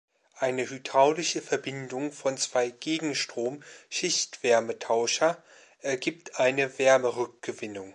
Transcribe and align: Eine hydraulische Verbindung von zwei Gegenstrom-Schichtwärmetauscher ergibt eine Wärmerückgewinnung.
Eine 0.39 0.67
hydraulische 0.67 1.43
Verbindung 1.43 2.11
von 2.11 2.35
zwei 2.35 2.71
Gegenstrom-Schichtwärmetauscher 2.71 5.37
ergibt 5.81 6.39
eine 6.39 6.79
Wärmerückgewinnung. 6.79 7.89